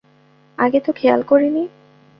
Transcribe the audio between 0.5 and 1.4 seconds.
আগে তো খেয়াল